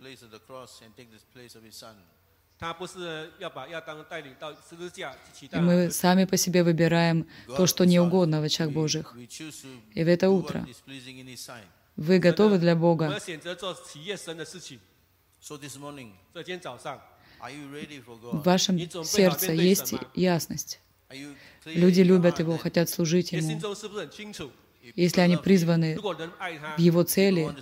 [5.52, 7.26] И мы сами по себе выбираем
[7.57, 9.14] то, что не угодно в очах Божьих.
[9.94, 10.66] И в это утро
[11.96, 13.18] вы готовы для Бога.
[18.32, 20.80] В вашем сердце есть ясность.
[21.64, 23.61] Люди любят Его, хотят служить Ему.
[24.96, 27.54] Если они призваны в Его цели,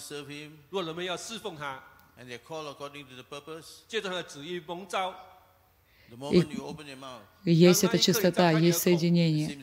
[7.45, 9.59] и есть эта чистота, есть соединение,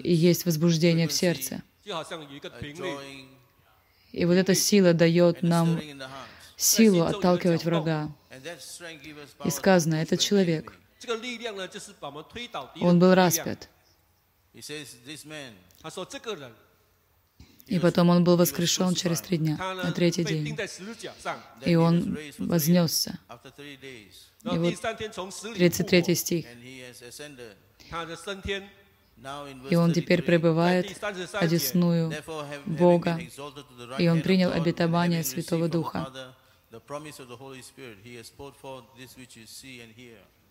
[0.00, 1.62] и есть возбуждение в сердце.
[4.12, 5.80] И вот эта сила дает нам
[6.56, 8.10] силу отталкивать врага.
[9.44, 10.72] И сказано, этот человек—
[12.80, 13.68] он был распят.
[17.66, 20.58] И потом он был воскрешен через три дня, на третий день.
[21.64, 23.18] И он вознесся.
[24.44, 24.74] И вот
[25.54, 26.46] 33 стих.
[29.70, 30.86] И он теперь пребывает
[31.34, 32.12] одесную
[32.66, 33.20] Бога,
[33.98, 36.34] и он принял обетование Святого Духа.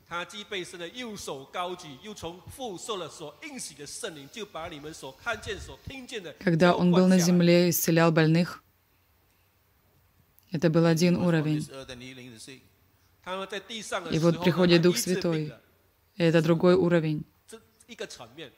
[0.09, 0.45] Father The promise of the Holy Spirit, He has poured forth this which you see
[0.45, 0.45] and hear.
[0.45, 8.61] 他既被神的右手高举，又从父受了所应许的圣灵，就把你们所看见、所听见的 Когда 浇 он был 灌 на 下来 земле, исцелял больных,
[10.53, 11.59] это был один He was on уровень.
[11.61, 12.61] this earth and healing the sick.
[13.25, 15.49] 他们在地上的 И 时候 вот 呢， приходит 他 Дух 医治病 Святой.
[15.49, 15.61] 人
[16.17, 17.25] И это другой уровень.
[17.49, 18.53] 这一个层面，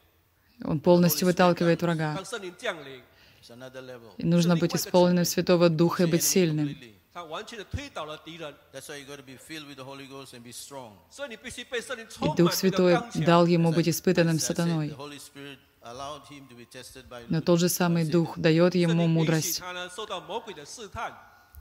[0.65, 2.17] Он полностью выталкивает врага.
[2.17, 3.01] 当圣灵降临，
[3.41, 4.15] It's another level.
[4.19, 6.77] И нужно быть исполненным Святого Духа и See быть enemy сильным.
[7.09, 7.09] completely.
[7.13, 10.93] 他完全的推倒了敌人， That's why you got to be filled with the Holy Ghost and be strong.
[11.11, 13.25] 所以你必须被圣灵充 И 满 Дух 你的 Святой 刚强。
[13.25, 14.89] дал ему As быть I- испытанным as I said, сатаной.
[14.89, 18.73] the Holy Spirit allowed him to be tested by Но тот же самый Дух дает
[18.73, 19.59] 圣 ему 灵允许 мудрость.
[19.61, 21.13] 他呢受到魔鬼的试探，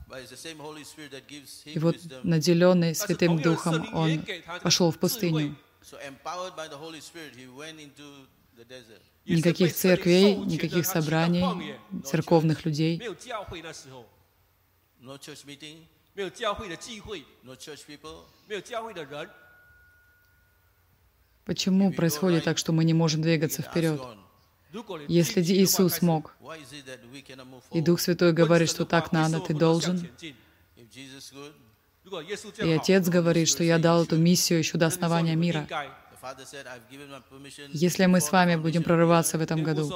[0.08, 2.20] But it's the same Holy Spirit that gives И him вот wisdom.
[2.24, 5.54] наделенный 但是 Святым 同样的圣 Духом 灵也 он 给他这个 пошел в 智慧 пустыню.
[5.82, 9.00] So empowered by the Holy Spirit, he went into the desert.
[9.24, 12.98] 也是被 Никаких 圣灵 церквей, 授权的 никаких 他去到 собраний, 旷野 церковных людей.
[15.00, 15.76] 没有教会那时候， No church meeting,
[16.14, 18.22] 没有教会的聚会， no church people.
[18.48, 19.28] 没有教会的人，
[21.44, 23.98] Почему происходит так, что мы не можем We двигаться can ask вперед?
[23.98, 24.16] God,
[24.72, 27.84] 如果你 Если 进去的话 Иисус 开始 мог, why is it that we cannot move и forward?
[27.84, 30.00] Дух Святой 问 говорит, 神 что 的话 так 为什 надо, 么 ты 不能向 должен.
[30.00, 30.34] 前进
[30.78, 31.52] If Jesus good,
[32.02, 35.52] 如果耶稣 И 这样好， Отец говорит, что я дал эту миссию еще до 那你说 основания 你们应
[35.54, 35.66] мира.
[37.71, 39.89] если мы с вами будем прорываться в этом году,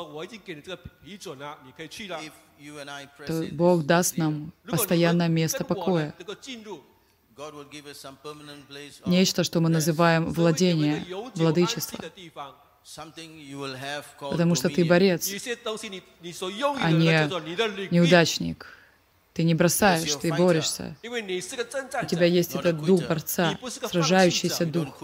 [3.28, 6.14] то Бог даст нам постоянное место покоя.
[9.06, 11.06] Нечто, что мы называем владение,
[11.36, 12.00] владычество.
[14.20, 15.28] Потому что ты борец,
[16.82, 18.83] а не неудачник.
[19.34, 20.96] Ты не бросаешь, ты борешься.
[21.04, 23.58] У тебя есть этот дух борца,
[23.90, 25.02] сражающийся дух.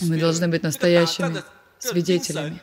[0.00, 1.42] Мы должны быть настоящими
[1.78, 2.60] свидетелями.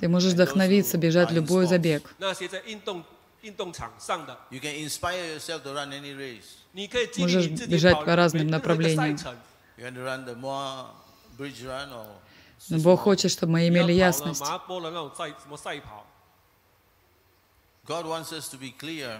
[0.00, 2.14] Ты можешь вдохновиться бежать любой забег.
[7.16, 9.16] Можешь бежать по разным направлениям.
[12.68, 14.42] Но Бог хочет, чтобы мы имели ясность,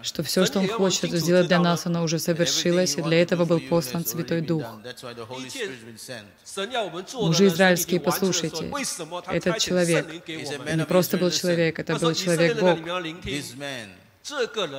[0.02, 3.60] что все, что Он хочет сделать для нас, оно уже совершилось, и для этого был
[3.60, 4.64] послан Святой Дух.
[7.14, 8.70] Мужи израильские, послушайте,
[9.26, 12.78] этот человек не просто был человек, это был человек Бог.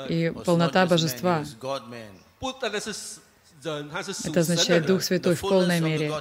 [0.10, 1.43] И полнота Божества.
[4.24, 6.14] Это означает Дух Святой в полной мере.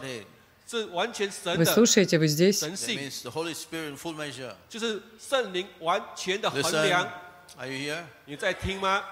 [0.68, 0.70] Godhead.
[0.70, 2.60] 是完全神 Вы 的 слушаете, вы здесь?
[2.60, 4.56] 神 That 性， means the Holy Spirit in full measure.
[4.70, 7.12] 就是圣灵完全的 The 衡 Son, 量。
[7.58, 8.04] are you here?
[8.26, 9.04] 你在听吗？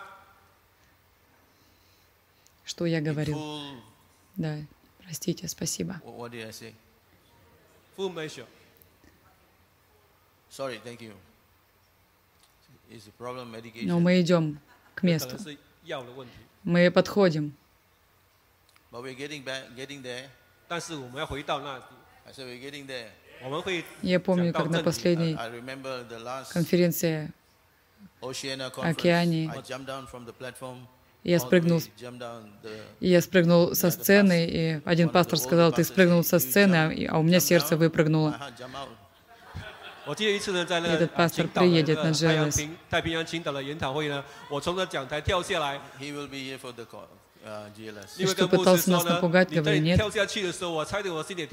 [2.66, 3.36] Что я In говорил?
[3.36, 3.80] full,
[4.38, 4.58] Да,
[5.04, 6.00] простите, спасибо.
[6.06, 6.74] what what did I say?
[7.98, 8.46] Full measure，
[10.50, 11.14] Sorry, thank you.
[12.90, 13.88] Is the problem medication?
[13.88, 14.60] Но мы идем
[14.96, 15.36] к 可 месту.
[15.36, 16.34] 能是药的问题，
[16.66, 17.52] Мы подходим.
[18.92, 20.30] But we're getting back, getting there.
[24.03, 25.39] Я помню, как на последней
[26.53, 27.33] конференции
[28.21, 29.53] Океане.
[31.23, 31.83] я спрыгнул,
[33.01, 37.41] я спрыгнул со сцены, и один пастор сказал, ты спрыгнул со сцены, а у меня
[37.41, 38.39] сердце выпрыгнуло.
[38.59, 39.06] Uh-huh,
[40.07, 42.59] этот пастор приедет на Джелес.
[45.99, 47.09] He will be here for the call.
[48.19, 50.01] И что пытался нас напугать, говорю, нет.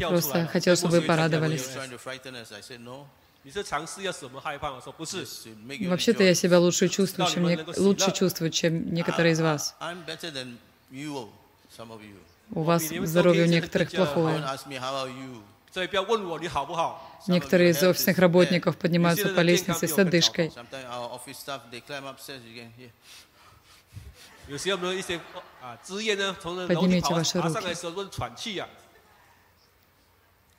[0.08, 1.70] Просто хотел, чтобы вы порадовались.
[5.88, 7.60] Вообще-то я себя лучше чувствую, чем не...
[7.78, 9.76] лучше чувствую, чем некоторые из вас.
[12.52, 14.44] У вас здоровье у некоторых плохое.
[17.28, 20.52] Некоторые из офисных работников поднимаются по лестнице с одышкой.
[26.68, 27.76] Поднимите ваши руки.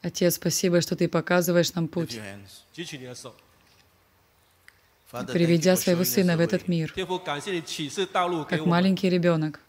[0.03, 2.21] Отец, спасибо, что ты показываешь нам путь,
[5.33, 9.64] приведя своего сына в этот мир, как маленький ребенок.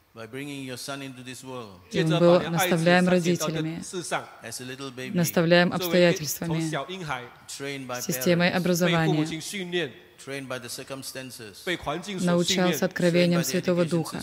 [1.91, 3.83] И был, наставляем родителями,
[5.13, 6.61] наставляем обстоятельствами,
[7.99, 9.27] системой образования,
[12.21, 14.21] научался откровением Святого Духа.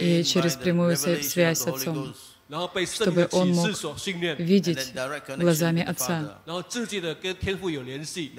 [0.00, 2.14] и через прямую связь с Отцом
[2.86, 3.70] чтобы он мог
[4.38, 4.92] видеть
[5.36, 6.38] глазами Отца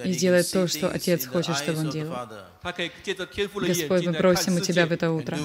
[0.03, 2.15] и сделать то, что Отец хочет, чтобы он делал.
[2.63, 5.37] Господь, мы просим у Тебя в это утро.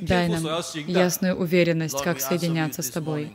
[0.00, 3.32] Дай нам ясную уверенность, как соединяться с Тобой.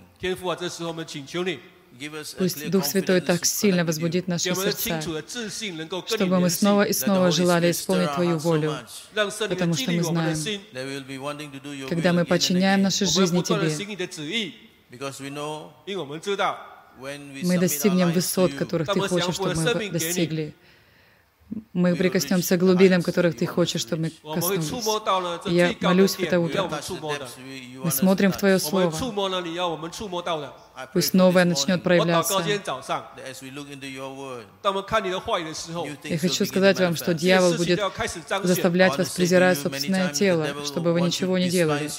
[2.37, 5.01] Пусть Дух Святой так сильно возбудит наши сердца,
[6.07, 8.75] чтобы мы снова и снова желали исполнить Твою волю,
[9.13, 10.37] потому что мы знаем,
[11.89, 13.71] когда мы подчиняем наши жизни Тебе,
[17.43, 20.55] мы достигнем высот, которых Ты хочешь, чтобы мы достигли
[21.73, 24.71] мы прикоснемся к глубинам, которых ты хочешь, чтобы мы коснулись.
[25.45, 26.69] Я молюсь в это утро.
[27.83, 28.93] Мы смотрим в Твое Слово.
[30.93, 32.43] Пусть новое начнет проявляться.
[36.03, 37.79] Я хочу сказать вам, что дьявол будет
[38.43, 41.89] заставлять вас презирать собственное тело, чтобы вы ничего не делали.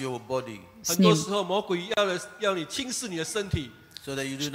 [0.82, 1.16] с ним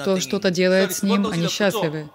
[0.01, 2.09] что что-то делает с ним, они счастливы.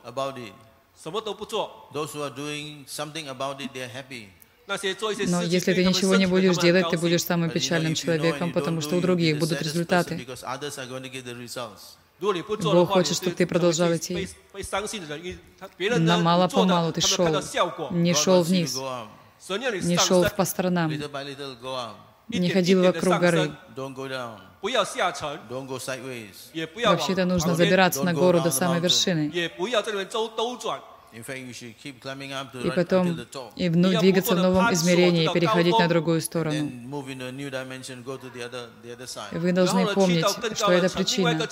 [1.02, 1.88] 什么都不做。
[1.92, 4.28] Those who are doing something about it, they're happy.
[4.68, 9.00] Но если ты ничего не будешь делать, ты будешь самым печальным человеком, потому что у
[9.00, 10.26] других будут результаты.
[12.20, 14.28] Бог хочет, чтобы ты продолжал идти.
[15.78, 17.40] На мало-помалу ты шел,
[17.90, 18.76] не шел вниз,
[19.82, 20.92] не шел по сторонам
[22.28, 23.50] не ходил вокруг горы.
[26.84, 29.32] Вообще-то нужно забираться на гору до самой вершины.
[31.10, 33.18] И потом
[33.56, 36.70] и вновь двигаться в новом измерении и переходить на другую сторону.
[39.32, 41.48] Вы должны помнить, что это причина.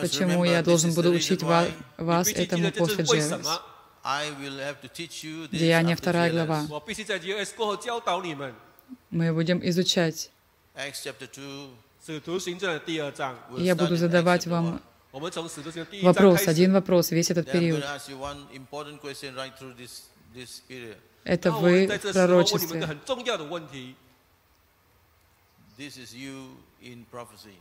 [0.00, 3.60] Почему я должен буду учить вас, этому после Джервис?
[4.04, 6.66] Деяние 2 глава.
[9.10, 10.30] Мы будем изучать.
[13.56, 14.82] Я буду задавать вам
[16.02, 17.82] вопрос, один вопрос весь этот период.
[21.24, 22.98] Это вы в пророчестве.
[25.76, 27.56] This is you in prophecy.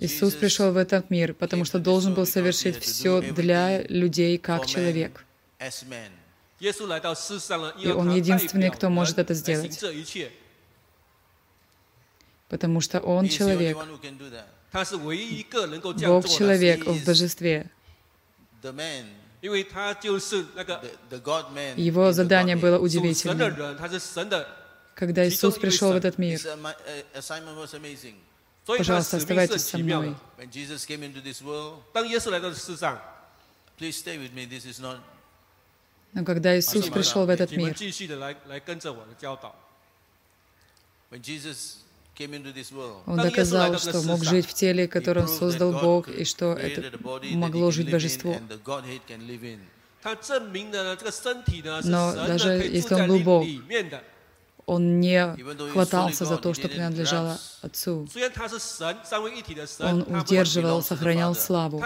[0.00, 5.24] Иисус пришел в этот мир, потому что должен был совершить все для людей как человек.
[6.60, 9.84] И Он единственный, кто может это сделать.
[12.48, 13.76] Потому что Он человек.
[16.06, 17.70] Бог человек в божестве.
[21.76, 23.38] Его задание было удивительным.
[24.94, 26.74] Когда Иисус пришел в этот мир, uh,
[27.14, 28.14] uh,
[28.76, 30.14] Пожалуйста, оставайтесь со мной.
[36.12, 37.74] Но когда Иисус пришел в этот мир,
[43.06, 46.98] он доказал, что мог жить в теле, которое создал Бог, и что это
[47.30, 48.36] могло жить божество.
[51.84, 53.46] Но даже если он был Бог,
[54.68, 55.34] он не
[55.72, 58.06] хватался за то, что принадлежало Отцу.
[59.80, 61.82] Он удерживал, сохранял славу,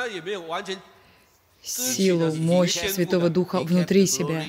[1.62, 4.44] силу, мощь Святого Духа внутри себя.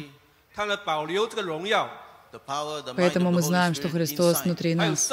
[2.95, 5.11] Поэтому мы знаем, что Христос внутри нас.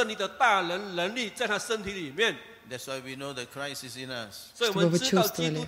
[4.54, 5.66] Чтобы вы чувствовали,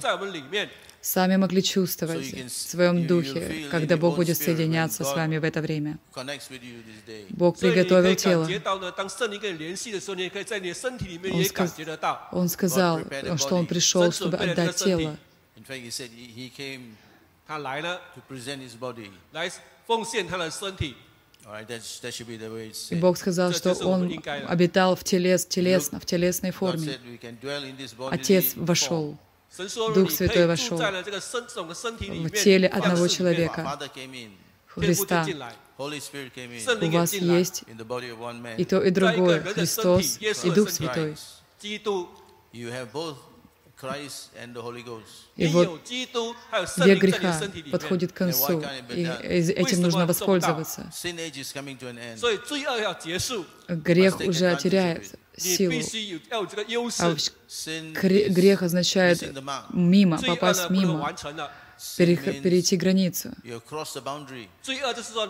[1.03, 5.99] сами могли чувствовать в своем духе, когда Бог будет соединяться с вами в это время.
[7.31, 8.49] Бог приготовил тело.
[11.33, 11.75] Он, сказ...
[12.31, 13.01] он сказал,
[13.37, 15.17] что Он пришел, чтобы отдать тело.
[22.91, 26.97] И Бог сказал, что Он обитал в, телес, телесно, в телесной форме.
[28.11, 29.19] Отец вошел.
[29.95, 33.79] Дух Святой вошел в теле одного человека.
[34.67, 35.27] Христа.
[35.79, 37.65] У вас есть
[38.57, 41.17] и то, и другое, Христос и Дух Святой.
[45.37, 45.81] И вот
[46.79, 47.41] век греха
[47.73, 50.91] подходит к концу, и этим нужно воспользоваться.
[53.69, 55.81] Грех уже теряет силу.
[56.99, 57.15] А
[58.31, 59.23] грех означает
[59.71, 61.15] мимо, попасть мимо,
[61.97, 63.35] перейти границу.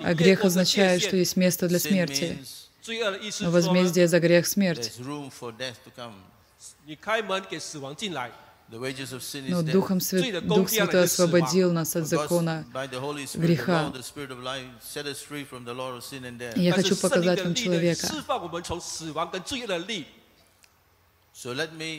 [0.04, 2.38] А грех означает, что есть место для смерти.
[3.40, 4.92] Возмездие за грех— смерть.
[8.72, 10.46] Но Духом Свят...
[10.46, 12.64] Дух Святой освободил нас от закона
[13.34, 13.92] греха.
[16.56, 18.08] Я хочу показать вам человека.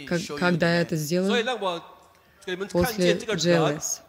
[0.07, 1.45] Как, когда я это сделаю,
[2.71, 4.01] после Джелес,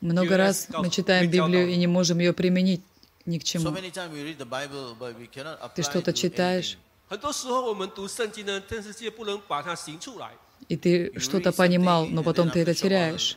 [0.00, 2.82] много раз мы читаем Библию и не можем ее применить
[3.24, 3.72] ни к чему.
[5.74, 6.78] Ты что-то читаешь,
[10.68, 13.36] и ты что-то понимал, но потом ты это теряешь.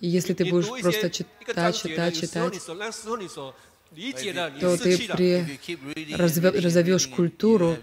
[0.00, 2.60] Если ты будешь просто читать, читать, читать,
[4.60, 6.62] то ты при...
[6.62, 7.76] разовешь культуру.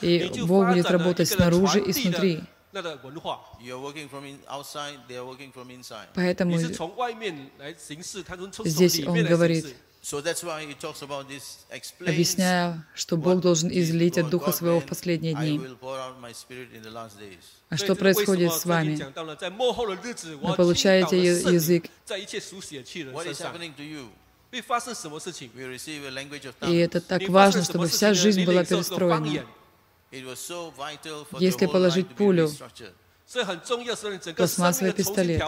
[0.00, 2.42] И Бог будет работать снаружи и снутри.
[2.74, 3.40] 那个文化。
[3.60, 6.08] You are working from outside, they working from inside.
[6.44, 8.70] 你是从外面来行事，他从从里
[9.06, 9.74] 面来行事。
[12.00, 15.58] объясняя, что Бог должен излить от Духа Своего в последние дни.
[17.70, 18.98] А что происходит с вами?
[20.42, 21.88] Вы получаете язык.
[26.60, 29.46] И это так важно, чтобы вся жизнь была перестроена.
[31.40, 32.50] Если положить пулю,
[34.36, 35.42] пластмассовый пистолет,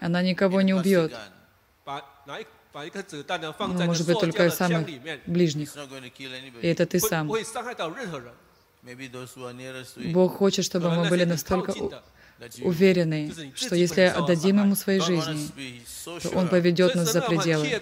[0.00, 1.14] она никого не убьет.
[2.74, 4.86] Ну, может быть, только самых
[5.26, 5.76] ближних.
[6.62, 7.30] И это ты сам.
[10.12, 11.74] Бог хочет, чтобы мы были настолько
[12.60, 17.80] уверены, что если отдадим Ему своей жизни, то Он поведет нас за пределы.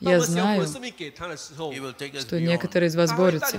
[0.00, 3.58] Я знаю, что некоторые из вас борются,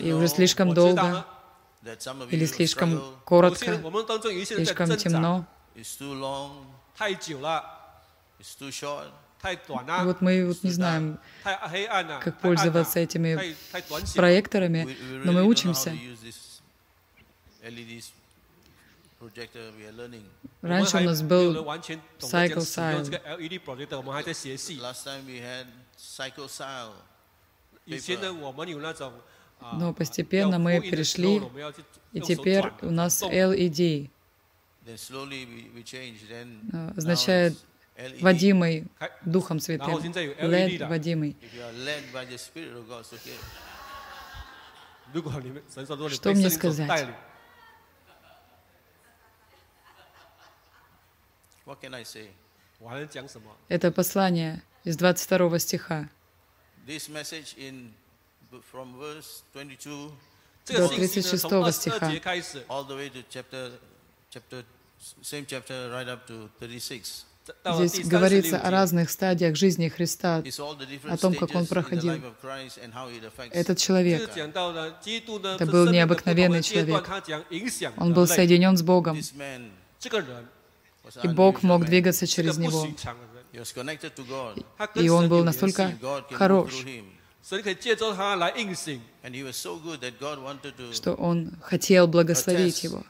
[0.00, 1.24] и уже слишком долго,
[2.30, 3.80] или слишком коротко,
[4.44, 5.82] слишком темно, и
[10.04, 13.54] вот мы вот не знаем, как пользоваться этими
[14.14, 15.96] проекторами, но мы учимся.
[20.62, 21.54] Раньше у нас был
[22.18, 23.20] Cycle Style.
[29.72, 31.42] Но постепенно мы перешли,
[32.12, 34.08] и теперь у нас LED
[36.96, 37.58] означает
[38.20, 38.86] водимый
[39.24, 39.96] Духом Святым.
[39.96, 41.36] LED водимый.
[46.10, 47.08] Что мне сказать?
[53.68, 56.08] Это послание из 22 стиха.
[60.66, 62.12] До 36 стиха.
[67.64, 70.42] Здесь говорится о разных стадиях жизни Христа,
[71.08, 72.20] о том, как Он проходил.
[73.52, 77.08] Этот человек, это был необыкновенный человек.
[77.96, 79.18] Он был соединен с Богом
[81.22, 82.86] и Бог мог двигаться через него.
[84.94, 85.98] И он был настолько
[86.32, 86.72] хорош,
[90.92, 93.04] что он хотел благословить его.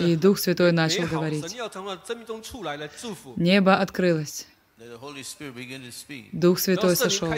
[0.00, 1.56] И Дух Святой начал говорить.
[3.36, 4.46] Небо открылось.
[6.32, 7.32] Дух Святой сошел.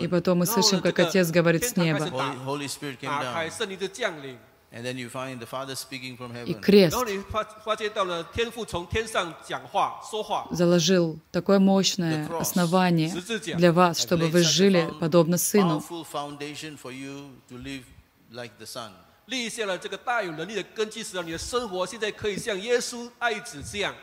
[0.00, 2.08] И потом мы слышим, как Отец говорит с неба.
[6.46, 6.96] И крест
[10.50, 13.12] заложил такое мощное основание
[13.54, 15.82] для вас, чтобы вы жили подобно Сыну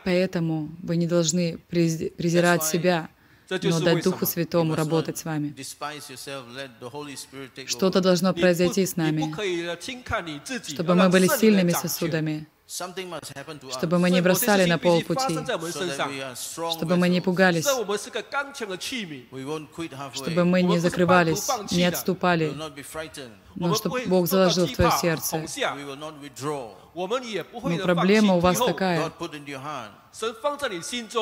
[0.04, 3.10] Поэтому вы не должны презирать себя,
[3.62, 5.54] но дать Духу Святому работать с вами.
[7.66, 9.34] Что-то должно произойти с нами,
[10.68, 15.38] чтобы мы были сильными сосудами, чтобы мы не бросали на полпути,
[16.70, 17.66] чтобы мы не пугались,
[20.14, 22.54] чтобы мы не закрывались, не отступали,
[23.54, 25.44] но чтобы Бог заложил в твое сердце.
[26.94, 27.06] Но
[27.62, 29.12] ну, проблема у вас такая.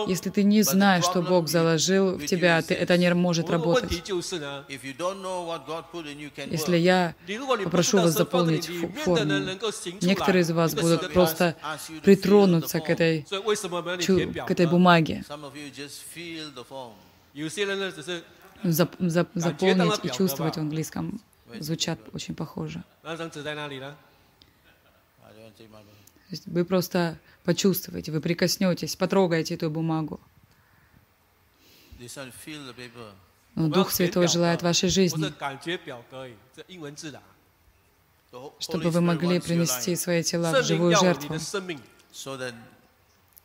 [0.07, 4.03] Если ты не знаешь, что Бог заложил в тебя, ты, это не может работать.
[6.51, 7.14] Если я
[7.64, 8.70] попрошу вас заполнить
[9.05, 9.57] форму,
[10.01, 11.57] некоторые из вас будут просто
[12.03, 15.24] притронуться к этой, к этой бумаге.
[18.64, 21.20] Зап, зап, заполнить и чувствовать в английском
[21.61, 22.84] звучат очень похоже.
[26.28, 30.20] То есть вы просто почувствуете, вы прикоснетесь, потрогаете эту бумагу.
[31.99, 35.32] Ну, Но Дух Святой желает вашей жизни,
[38.61, 41.34] чтобы вы могли принести свои тела в живую жертву.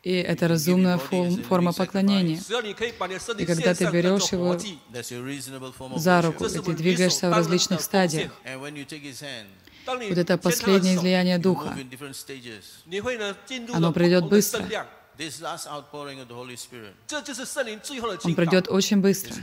[0.04, 2.38] И это разумная форм, форма поклонения.
[3.38, 4.58] И когда ты берешь его
[5.96, 8.30] за руку, и ты двигаешься в различных стадиях,
[9.86, 11.74] вот это последнее излияние Духа,
[13.72, 14.66] оно придет быстро.
[18.24, 19.34] Он придет очень быстро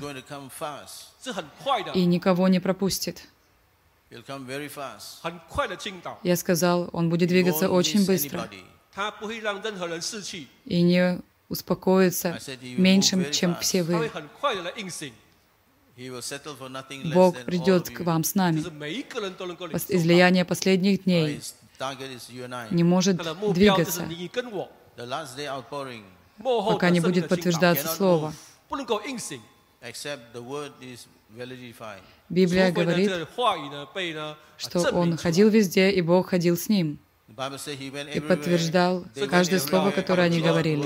[1.95, 3.28] и никого не пропустит.
[6.24, 8.47] Я сказал, он будет двигаться очень быстро
[10.66, 12.39] и не успокоится
[12.78, 14.12] меньшим, чем все вы.
[17.14, 18.60] Бог придет к вам с нами.
[19.89, 21.42] Излияние последних дней
[22.72, 23.18] не может
[23.54, 24.08] двигаться,
[26.44, 28.34] пока не будет подтверждаться Слово.
[32.30, 33.12] Библия говорит,
[34.58, 37.00] что он ходил везде, и Бог ходил с ним
[38.13, 40.84] и подтверждал каждое слово, которое они говорили.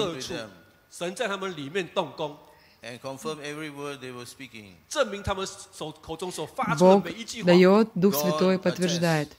[6.80, 7.04] Бог
[7.44, 9.30] дает, Дух Святой подтверждает.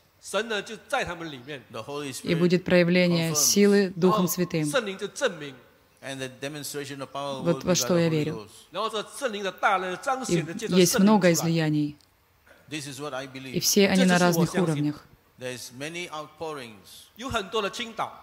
[2.25, 4.69] И будет проявление силы Духом Святым.
[7.43, 8.49] Вот во что я верю.
[10.29, 11.97] И есть много излияний.
[13.53, 15.07] И все они на разных уровнях.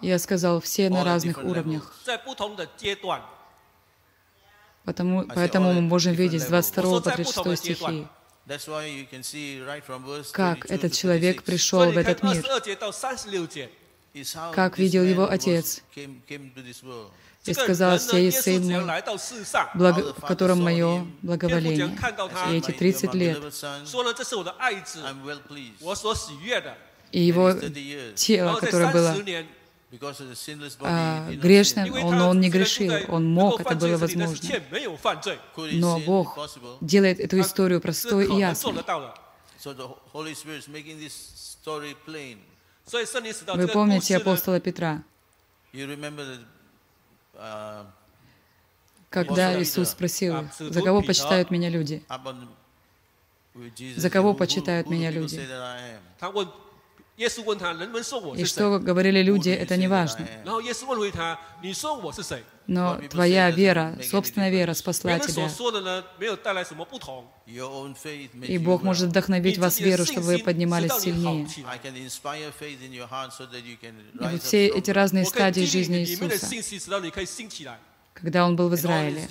[0.01, 1.93] Я сказал, все на разных уровнях.
[4.83, 8.07] Потому, поэтому мы можем видеть с 22 по 36 стихи,
[10.31, 12.43] как этот человек пришел в этот мир,
[14.53, 15.81] как видел его отец,
[17.45, 19.03] и сказал, «Сей Сын мой,
[19.75, 21.97] благо, в котором мое благоволение».
[22.51, 23.37] И эти 30 лет
[27.13, 27.53] и его
[28.15, 29.15] тело, которое было
[30.81, 34.49] а, грешным, он, он не грешил, он мог, это было возможно.
[35.73, 36.39] Но Бог
[36.81, 38.73] делает эту историю простой и ясной.
[43.55, 45.03] Вы помните апостола Петра?
[49.11, 52.03] Когда Иисус спросил, за кого почитают меня люди?
[53.95, 55.39] За кого почитают меня люди?
[57.15, 60.27] И что говорили люди, это не важно.
[62.65, 65.47] Но твоя вера, собственная вера спасла тебя.
[68.47, 71.47] И Бог может вдохновить вас веру, чтобы вы поднимались сильнее.
[74.13, 76.47] И вот все эти разные стадии жизни Иисуса
[78.13, 79.27] когда он был в Израиле.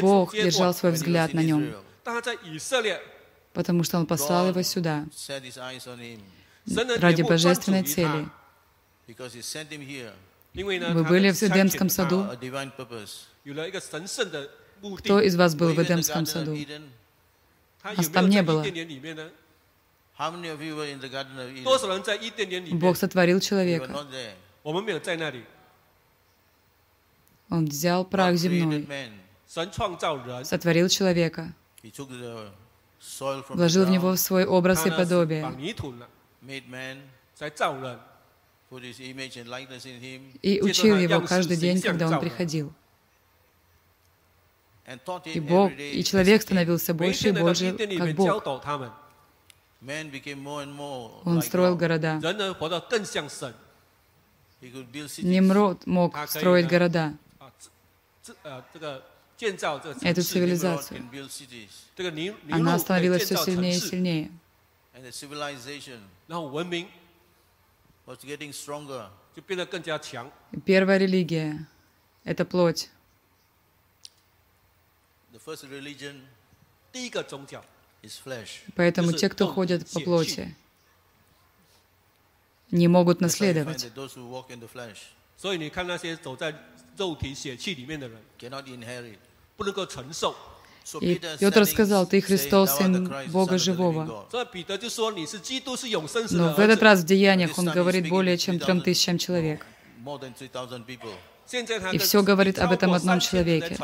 [0.00, 1.74] Бог держал свой взгляд на нем
[3.52, 5.06] потому что Он послал его сюда
[6.98, 8.28] ради божественной цели.
[10.54, 12.28] Вы были в Эдемском саду?
[14.98, 16.56] Кто из вас был в Эдемском саду?
[17.82, 18.64] Вас там не было.
[22.72, 24.06] Бог сотворил человека.
[27.50, 28.88] Он взял прах земной,
[30.44, 31.54] сотворил человека
[33.48, 35.44] вложил в него свой образ и подобие.
[40.42, 42.72] И учил его каждый день, когда он приходил.
[45.24, 48.46] И Бог, и человек становился больше и больше, как Бог.
[51.24, 52.20] Он строил города.
[55.18, 57.14] Немрод мог строить города
[59.42, 61.10] эту цивилизацию.
[62.50, 64.30] Она становилась все сильнее и сильнее.
[70.64, 71.66] Первая религия—
[72.24, 72.90] это плоть.
[78.76, 80.54] Поэтому те, кто ходят по плоти,
[82.70, 83.90] не могут наследовать.
[91.00, 94.26] И Петр сказал, «Ты Христос, Сын Бога Живого».
[96.30, 99.64] Но в этот раз в Деяниях он говорит более чем трем тысячам человек.
[101.92, 103.76] И все говорит об этом одном человеке.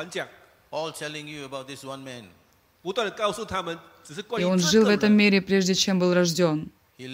[4.39, 6.71] И он жил в этом мире, прежде чем был рожден.
[6.99, 7.05] И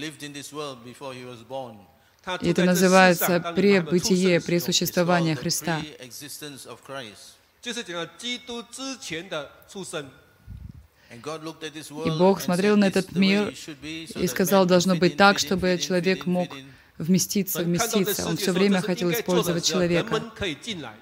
[2.50, 5.80] это называется пребытие, пресуществование Христа.
[7.63, 7.63] pre-existence of Christ.
[7.63, 10.09] 就是讲基督之前的出生。
[11.11, 13.19] And God looked at this world Бог and смотрел said, на "This этот is the
[13.19, 15.37] way мир it should be, so и that сказал, man должно fit быть in, так,
[15.37, 16.65] fit in, чтобы fit in, человек fit in, мог fit in."
[16.99, 18.15] вместиться, 神看到这 вместиться.
[18.15, 20.11] 世 Он 界 все 说 время 这是 хотел 应该做的 использовать 时候人 человека.
[20.11, 20.93] 们可以进来，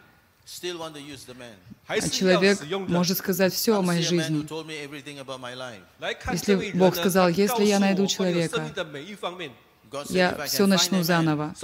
[0.48, 1.56] Still want to use the man.
[1.86, 4.24] 还 А 是要 человек 使用人 может сказать все о Come моей see a man who
[4.24, 4.48] жизни.
[4.48, 5.82] told me everything about my life.
[6.00, 9.52] 来看 Если 这位人 Бог 呢 сказал, 他 если я 告诉 найду 我关于我 человека, 生命的每一方面。
[9.90, 11.56] God said, Я if I все can find начну a man, заново.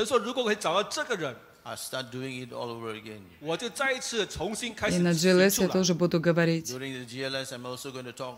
[1.68, 3.22] 神说，如果可以找到这个人， I'll start doing it all over again.
[3.40, 5.74] 我就再一次重新开 И 始 на 写 GLS 出 я 来。
[5.74, 8.38] тоже буду говорить, During the GLS, I'm also going to talk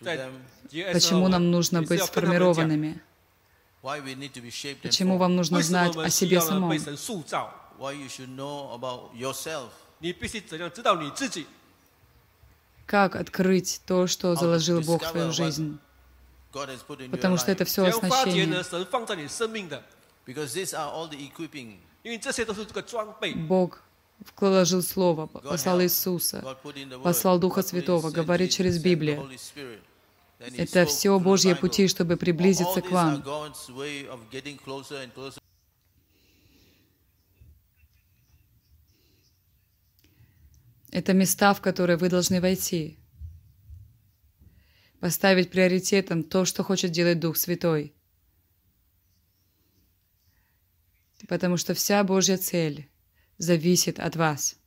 [0.00, 0.32] to 在 them
[0.70, 2.94] GS почему 呢 нам 我 нужно 也是 быть 要跟他们讲 сформированными,
[3.82, 6.02] why we need to be shaped and почему formed, вам нужно 为什么 знать 我 о
[6.02, 7.50] 们需 себе 要呢 самом, 被神塑造？
[7.78, 9.68] why you should know about yourself,
[10.00, 11.46] 你必须怎样知道你自己？
[12.86, 15.78] как открыть то, что How заложил to Бог в discover свою what жизнь.
[16.52, 17.68] God has put in your Потому что это life.
[17.68, 18.46] все 怎样发掘 оснащение.
[23.35, 23.81] Бог
[24.37, 26.57] вложил Слово, послал Иисуса,
[27.03, 29.29] послал Духа Святого, говорит через Библию.
[30.39, 33.23] Это все Божьи пути, чтобы приблизиться к вам.
[40.91, 42.97] Это места, в которые вы должны войти.
[44.99, 47.93] Поставить приоритетом то, что хочет делать Дух Святой–
[51.29, 52.89] Потому что вся Божья цель
[53.37, 54.57] зависит от вас.